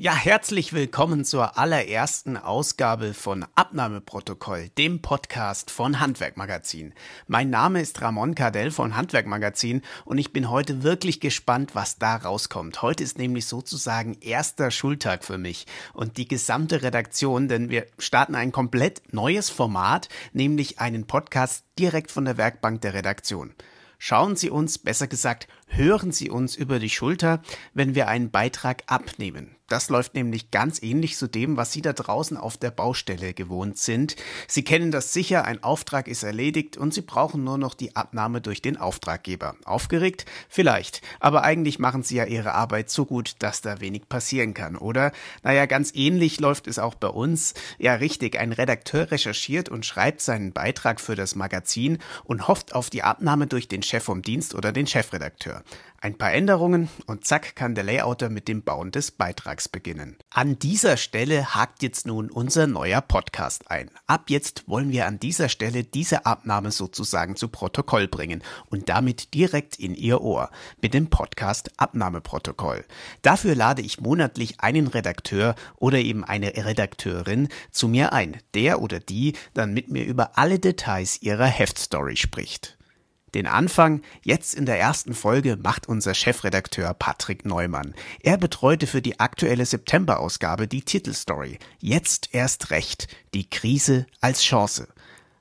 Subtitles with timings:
[0.00, 6.94] Ja, herzlich willkommen zur allerersten Ausgabe von Abnahmeprotokoll, dem Podcast von Handwerkmagazin.
[7.26, 12.14] Mein Name ist Ramon Cardell von Handwerkmagazin und ich bin heute wirklich gespannt, was da
[12.14, 12.80] rauskommt.
[12.80, 18.36] Heute ist nämlich sozusagen erster Schultag für mich und die gesamte Redaktion, denn wir starten
[18.36, 23.52] ein komplett neues Format, nämlich einen Podcast direkt von der Werkbank der Redaktion.
[24.00, 27.42] Schauen Sie uns, besser gesagt, hören Sie uns über die Schulter,
[27.74, 29.58] wenn wir einen Beitrag abnehmen.
[29.68, 33.76] Das läuft nämlich ganz ähnlich zu dem, was Sie da draußen auf der Baustelle gewohnt
[33.76, 34.16] sind.
[34.46, 38.40] Sie kennen das sicher, ein Auftrag ist erledigt und Sie brauchen nur noch die Abnahme
[38.40, 39.56] durch den Auftraggeber.
[39.66, 40.24] Aufgeregt?
[40.48, 41.02] Vielleicht.
[41.20, 45.12] Aber eigentlich machen Sie ja Ihre Arbeit so gut, dass da wenig passieren kann, oder?
[45.42, 47.52] Naja, ganz ähnlich läuft es auch bei uns.
[47.78, 52.88] Ja, richtig, ein Redakteur recherchiert und schreibt seinen Beitrag für das Magazin und hofft auf
[52.88, 55.57] die Abnahme durch den Chef vom Dienst oder den Chefredakteur.
[56.00, 60.16] Ein paar Änderungen und zack kann der Layouter mit dem Bauen des Beitrags beginnen.
[60.30, 63.90] An dieser Stelle hakt jetzt nun unser neuer Podcast ein.
[64.06, 69.34] Ab jetzt wollen wir an dieser Stelle diese Abnahme sozusagen zu Protokoll bringen und damit
[69.34, 72.84] direkt in Ihr Ohr mit dem Podcast Abnahmeprotokoll.
[73.22, 79.00] Dafür lade ich monatlich einen Redakteur oder eben eine Redakteurin zu mir ein, der oder
[79.00, 82.77] die dann mit mir über alle Details ihrer Heftstory spricht.
[83.34, 87.94] Den Anfang jetzt in der ersten Folge macht unser Chefredakteur Patrick Neumann.
[88.22, 94.88] Er betreute für die aktuelle September-Ausgabe die Titelstory Jetzt erst recht, die Krise als Chance.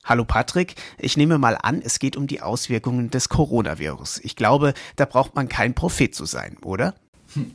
[0.03, 4.21] Hallo Patrick, ich nehme mal an, es geht um die Auswirkungen des Coronavirus.
[4.23, 6.95] Ich glaube, da braucht man kein Prophet zu sein, oder?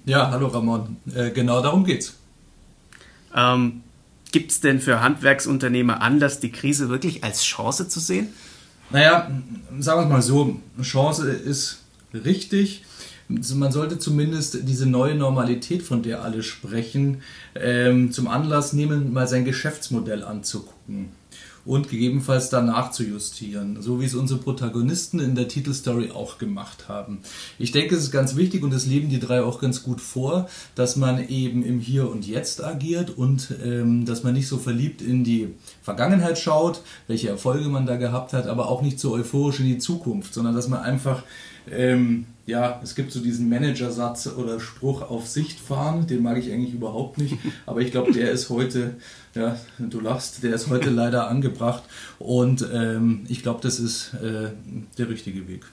[0.05, 2.15] Ja, hallo Ramon, äh, genau darum geht's.
[3.35, 3.83] Ähm,
[4.33, 8.33] Gibt es denn für Handwerksunternehmer Anlass, die Krise wirklich als Chance zu sehen?
[8.93, 9.31] Naja,
[9.79, 11.81] sagen wir es mal so, Chance ist
[12.13, 12.85] richtig.
[13.29, 17.23] Man sollte zumindest diese neue Normalität, von der alle sprechen,
[17.55, 21.22] ähm, zum Anlass nehmen, mal sein Geschäftsmodell anzugucken
[21.65, 26.89] und gegebenenfalls danach zu justieren, so wie es unsere Protagonisten in der Titelstory auch gemacht
[26.89, 27.21] haben.
[27.59, 30.49] Ich denke, es ist ganz wichtig und das leben die drei auch ganz gut vor,
[30.75, 35.03] dass man eben im Hier und Jetzt agiert und ähm, dass man nicht so verliebt
[35.03, 39.61] in die Vergangenheit schaut, welche Erfolge man da gehabt hat, aber auch nicht so euphorisch
[39.61, 41.23] in die Zukunft, sondern dass man einfach
[41.71, 46.53] ähm, ja, es gibt so diesen Managersatz oder Spruch auf Sicht fahren, den mag ich
[46.53, 47.37] eigentlich überhaupt nicht,
[47.67, 48.95] aber ich glaube, der ist heute,
[49.35, 51.85] ja, du lachst, der ist heute leider angebracht
[52.19, 54.51] und ähm, ich glaube, das ist äh,
[54.99, 55.65] der richtige Weg.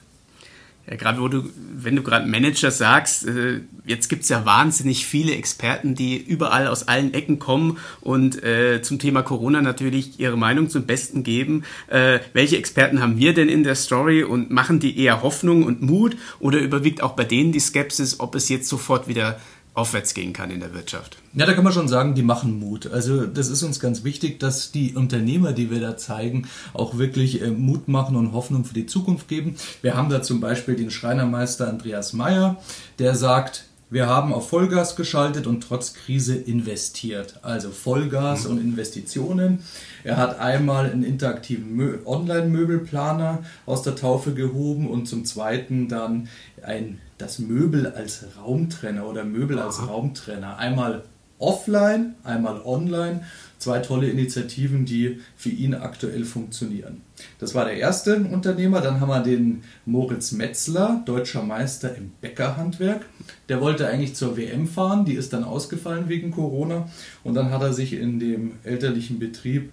[0.88, 5.06] Ja, gerade wo du, wenn du gerade Manager sagst, äh, jetzt gibt es ja wahnsinnig
[5.06, 10.36] viele Experten, die überall aus allen Ecken kommen und äh, zum Thema Corona natürlich ihre
[10.36, 11.64] Meinung zum Besten geben.
[11.88, 15.82] Äh, welche Experten haben wir denn in der Story und machen die eher Hoffnung und
[15.82, 19.38] Mut oder überwiegt auch bei denen die Skepsis, ob es jetzt sofort wieder
[19.80, 21.16] aufwärts gehen kann in der Wirtschaft.
[21.32, 22.86] Ja, da kann man schon sagen, die machen Mut.
[22.86, 27.42] Also das ist uns ganz wichtig, dass die Unternehmer, die wir da zeigen, auch wirklich
[27.42, 29.56] äh, Mut machen und Hoffnung für die Zukunft geben.
[29.82, 32.56] Wir haben da zum Beispiel den Schreinermeister Andreas Meyer,
[32.98, 37.40] der sagt, wir haben auf Vollgas geschaltet und trotz Krise investiert.
[37.42, 38.50] Also Vollgas mhm.
[38.52, 39.58] und Investitionen.
[40.04, 46.28] Er hat einmal einen interaktiven Online-Möbelplaner aus der Taufe gehoben und zum zweiten dann
[46.62, 49.66] ein, das Möbel als Raumtrenner oder Möbel Aha.
[49.66, 50.56] als Raumtrenner.
[50.56, 51.02] Einmal
[51.40, 53.22] offline, einmal online
[53.60, 57.02] zwei tolle Initiativen, die für ihn aktuell funktionieren.
[57.38, 58.80] Das war der erste Unternehmer.
[58.80, 63.04] Dann haben wir den Moritz Metzler, deutscher Meister im Bäckerhandwerk.
[63.48, 66.88] Der wollte eigentlich zur WM fahren, die ist dann ausgefallen wegen Corona.
[67.22, 69.72] Und dann hat er sich in dem elterlichen Betrieb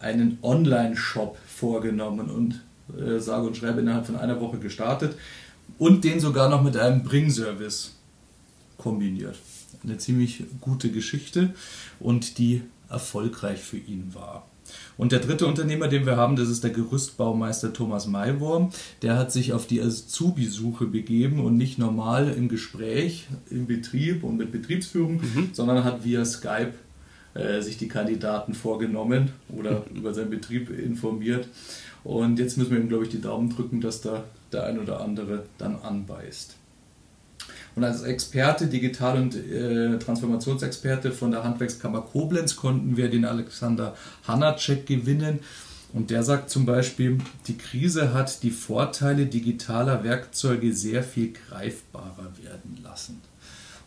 [0.00, 2.64] einen Online-Shop vorgenommen und
[2.98, 5.16] äh, sage und schreibe innerhalb von einer Woche gestartet
[5.78, 7.94] und den sogar noch mit einem Bringservice
[8.76, 9.36] kombiniert.
[9.84, 11.54] Eine ziemlich gute Geschichte
[12.00, 14.46] und die erfolgreich für ihn war.
[14.96, 18.70] Und der dritte Unternehmer, den wir haben, das ist der Gerüstbaumeister Thomas Maiwurm.
[19.02, 24.36] Der hat sich auf die Azubi-Suche begeben und nicht normal im Gespräch, im Betrieb und
[24.36, 25.50] mit Betriebsführung, mhm.
[25.52, 26.74] sondern hat via Skype
[27.34, 31.48] äh, sich die Kandidaten vorgenommen oder über seinen Betrieb informiert.
[32.04, 35.00] Und jetzt müssen wir ihm, glaube ich, die Daumen drücken, dass da der ein oder
[35.00, 36.54] andere dann anbeißt.
[37.74, 43.96] Und als Experte, Digital- und äh, Transformationsexperte von der Handwerkskammer Koblenz konnten wir den Alexander
[44.26, 45.40] Hanacek gewinnen.
[45.92, 52.32] Und der sagt zum Beispiel, die Krise hat die Vorteile digitaler Werkzeuge sehr viel greifbarer
[52.42, 53.22] werden lassen.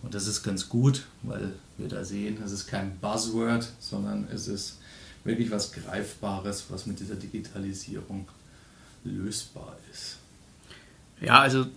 [0.01, 4.47] Und das ist ganz gut, weil wir da sehen, es ist kein Buzzword, sondern es
[4.47, 4.79] ist
[5.23, 8.27] wirklich was Greifbares, was mit dieser Digitalisierung
[9.03, 10.17] lösbar ist.
[11.19, 11.67] Ja, also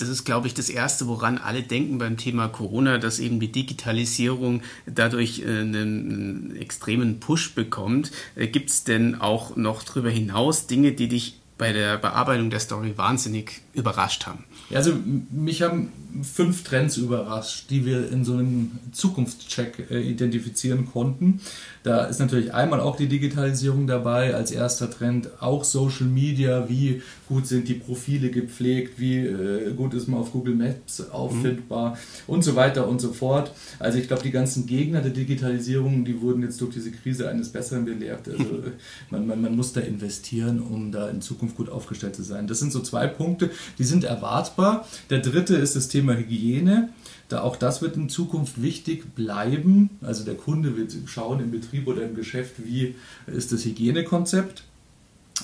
[0.00, 3.52] das ist, glaube ich, das Erste, woran alle denken beim Thema Corona, dass eben die
[3.52, 8.12] Digitalisierung dadurch äh, einen, extremen Push bekommt.
[8.36, 12.60] Äh, Gibt es denn auch noch darüber hinaus Dinge, die dich bei der Bearbeitung der
[12.60, 14.44] Story wahnsinnig überrascht haben?
[14.72, 14.92] Also
[15.30, 21.40] mich haben fünf Trends überrascht, die wir in so einem Zukunftscheck äh, identifizieren konnten.
[21.82, 27.02] Da ist natürlich einmal auch die Digitalisierung dabei als erster Trend, auch Social Media, wie
[27.28, 31.96] gut sind die Profile gepflegt, wie äh, gut ist man auf Google Maps auffindbar mhm.
[32.26, 33.52] und so weiter und so fort.
[33.78, 37.50] Also ich glaube, die ganzen Gegner der Digitalisierung, die wurden jetzt durch diese Krise eines
[37.50, 38.28] Besseren belehrt.
[38.28, 38.44] Also
[39.10, 42.46] man, man, man muss da investieren, um da in Zukunft gut aufgestellt zu sein.
[42.46, 44.86] Das sind so zwei Punkte, die sind erwartbar.
[45.10, 46.90] Der dritte ist das Thema Hygiene.
[47.28, 49.90] Da auch das wird in Zukunft wichtig bleiben.
[50.02, 52.94] Also der Kunde wird schauen im Betrieb oder im Geschäft, wie
[53.26, 54.64] ist das Hygienekonzept.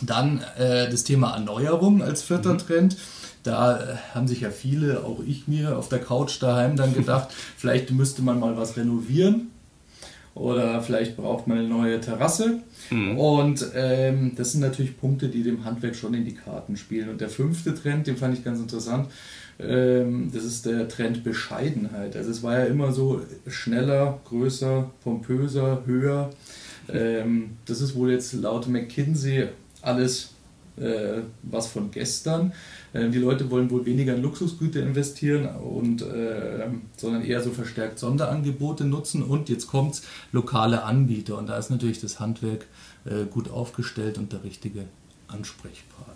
[0.02, 2.58] Dann äh, das Thema Erneuerung als vierter mhm.
[2.58, 2.96] Trend.
[3.42, 7.28] Da äh, haben sich ja viele, auch ich mir, auf der Couch daheim dann gedacht,
[7.56, 9.50] vielleicht müsste man mal was renovieren
[10.34, 12.60] oder vielleicht braucht man eine neue Terrasse.
[12.90, 13.18] Mhm.
[13.18, 17.08] Und ähm, das sind natürlich Punkte, die dem Handwerk schon in die Karten spielen.
[17.08, 19.08] Und der fünfte Trend, den fand ich ganz interessant,
[19.60, 22.16] ähm, das ist der Trend Bescheidenheit.
[22.16, 26.30] Also es war ja immer so schneller, größer, pompöser, höher.
[26.92, 29.48] Ähm, das ist wohl jetzt laut McKinsey
[29.82, 30.34] alles
[30.76, 32.52] äh, was von gestern.
[32.94, 37.98] Ähm, die Leute wollen wohl weniger in Luxusgüter investieren, und, äh, sondern eher so verstärkt
[37.98, 39.22] Sonderangebote nutzen.
[39.22, 41.38] Und jetzt kommt lokale Anbieter.
[41.38, 42.66] Und da ist natürlich das Handwerk
[43.04, 44.84] äh, gut aufgestellt und der richtige
[45.28, 46.14] Ansprechpartner.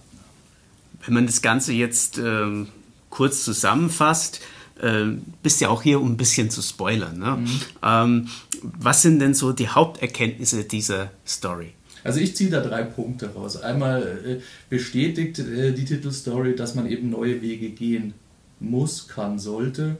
[1.04, 2.68] Wenn man das Ganze jetzt ähm,
[3.10, 4.40] kurz zusammenfasst,
[4.80, 5.06] äh,
[5.42, 7.18] bist ja auch hier, um ein bisschen zu spoilern.
[7.18, 7.36] Ne?
[7.36, 7.60] Mhm.
[7.82, 8.28] Ähm,
[8.62, 11.74] was sind denn so die Haupterkenntnisse dieser Story?
[12.04, 13.60] Also ich ziehe da drei Punkte raus.
[13.60, 14.36] Einmal äh,
[14.70, 18.14] bestätigt äh, die Titelstory, dass man eben neue Wege gehen
[18.60, 19.96] muss, kann, sollte.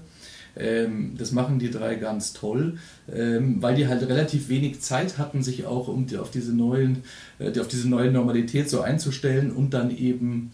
[0.56, 2.78] Ähm, das machen die drei ganz toll,
[3.12, 7.04] ähm, weil die halt relativ wenig Zeit hatten, sich auch um auf, diese neuen,
[7.38, 10.50] äh, auf diese neue Normalität so einzustellen und dann eben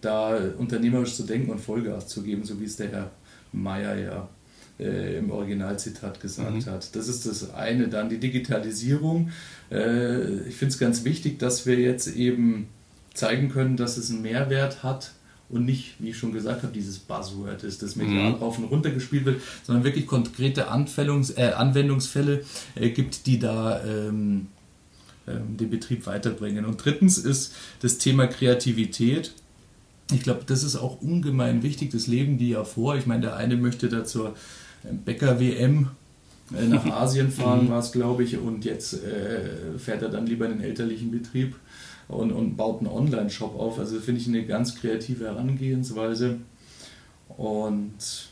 [0.00, 3.10] da unternehmerisch zu denken und Vollgas zu geben, so wie es der Herr
[3.52, 4.28] Meier ja
[4.78, 6.70] äh, im Originalzitat gesagt mhm.
[6.70, 6.94] hat.
[6.94, 7.88] Das ist das eine.
[7.88, 9.30] Dann die Digitalisierung.
[9.70, 12.68] Äh, ich finde es ganz wichtig, dass wir jetzt eben
[13.14, 15.12] zeigen können, dass es einen Mehrwert hat
[15.48, 18.34] und nicht, wie ich schon gesagt habe, dieses Buzzword ist, das medial mhm.
[18.36, 22.44] rauf und runter gespielt wird, sondern wirklich konkrete äh, Anwendungsfälle
[22.74, 24.48] äh, gibt, die da ähm,
[25.28, 26.64] ähm, den Betrieb weiterbringen.
[26.64, 29.32] Und drittens ist das Thema Kreativität.
[30.12, 31.90] Ich glaube, das ist auch ungemein wichtig.
[31.90, 32.96] Das leben die ja vor.
[32.96, 34.36] Ich meine, der eine möchte da zur
[34.92, 35.88] Bäcker-WM
[36.56, 37.70] äh, nach Asien fahren, mhm.
[37.70, 41.56] war es, glaube ich, und jetzt äh, fährt er dann lieber in den elterlichen Betrieb
[42.08, 43.78] und, und baut einen Online-Shop auf.
[43.78, 46.38] Also finde ich eine ganz kreative Herangehensweise.
[47.36, 48.30] Und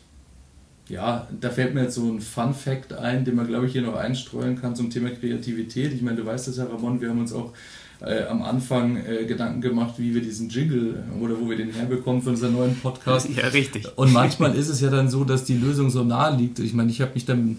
[0.88, 3.96] ja, da fällt mir jetzt so ein Fun-Fact ein, den man, glaube ich, hier noch
[3.96, 5.92] einstreuen kann zum Thema Kreativität.
[5.92, 7.52] Ich meine, du weißt das ja, Ramon, wir haben uns auch
[8.00, 12.20] äh, am Anfang äh, Gedanken gemacht, wie wir diesen Jingle oder wo wir den herbekommen
[12.20, 13.28] für unseren neuen Podcast.
[13.36, 13.86] Ja, richtig.
[13.96, 16.58] Und manchmal ist es ja dann so, dass die Lösung so nahe liegt.
[16.58, 17.56] Ich meine, ich habe mich dann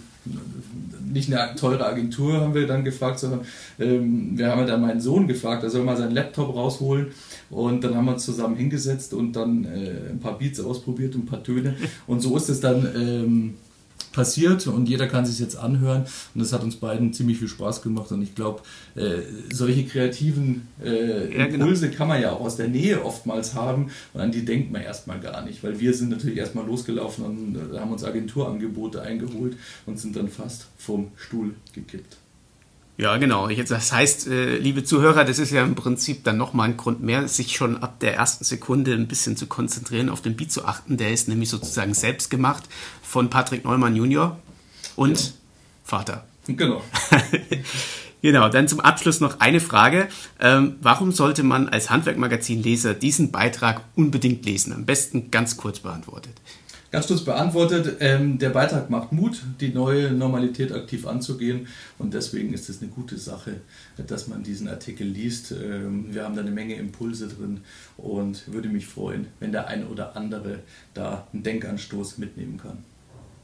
[1.16, 3.42] nicht eine teure Agentur haben wir dann gefragt, sondern
[3.80, 7.08] ähm, wir haben ja dann meinen Sohn gefragt, er soll mal seinen Laptop rausholen.
[7.50, 11.24] Und dann haben wir uns zusammen hingesetzt und dann äh, ein paar Beats ausprobiert und
[11.24, 11.76] ein paar Töne.
[12.06, 13.54] Und so ist es dann ähm,
[14.16, 17.82] passiert und jeder kann sich jetzt anhören und das hat uns beiden ziemlich viel Spaß
[17.82, 18.62] gemacht und ich glaube,
[18.96, 19.22] äh,
[19.54, 21.66] solche kreativen äh, ja, genau.
[21.66, 24.82] Impulse kann man ja auch aus der Nähe oftmals haben und an die denkt man
[24.82, 29.58] erstmal gar nicht, weil wir sind natürlich erstmal losgelaufen und äh, haben uns Agenturangebote eingeholt
[29.86, 32.18] und sind dann fast vom Stuhl gekippt.
[32.98, 33.50] Ja, genau.
[33.50, 37.28] Das heißt, äh, liebe Zuhörer, das ist ja im Prinzip dann nochmal ein Grund mehr,
[37.28, 40.96] sich schon ab der ersten Sekunde ein bisschen zu konzentrieren, auf den Beat zu achten.
[40.96, 42.64] Der ist nämlich sozusagen selbst gemacht
[43.04, 44.40] von Patrick Neumann Junior
[44.96, 45.32] und ja.
[45.84, 46.24] Vater.
[46.48, 46.82] Genau.
[48.22, 50.08] genau, dann zum Abschluss noch eine Frage.
[50.40, 54.72] Ähm, warum sollte man als Handwerkmagazin-Leser diesen Beitrag unbedingt lesen?
[54.72, 56.34] Am besten ganz kurz beantwortet.
[56.96, 62.54] Ganz kurz beantwortet, ähm, der Beitrag macht Mut, die neue Normalität aktiv anzugehen und deswegen
[62.54, 63.60] ist es eine gute Sache,
[63.98, 65.52] dass man diesen Artikel liest.
[65.52, 67.60] Ähm, wir haben da eine Menge Impulse drin
[67.98, 70.60] und würde mich freuen, wenn der eine oder andere
[70.94, 72.78] da einen Denkanstoß mitnehmen kann.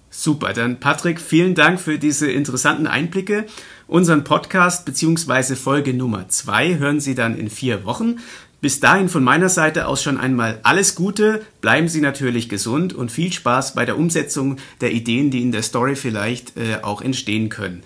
[0.10, 3.48] Super, dann Patrick, vielen Dank für diese interessanten Einblicke.
[3.86, 5.55] Unseren Podcast bzw.
[5.55, 8.20] Folge Nummer zwei hören Sie dann in vier Wochen.
[8.62, 13.12] Bis dahin von meiner Seite aus schon einmal alles Gute, bleiben Sie natürlich gesund und
[13.12, 17.50] viel Spaß bei der Umsetzung der Ideen, die in der Story vielleicht äh, auch entstehen
[17.50, 17.82] können.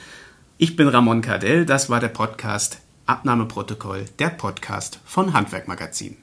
[0.58, 6.17] Ich bin Ramon Cardell, das war der Podcast Abnahmeprotokoll, der Podcast von Handwerkmagazin.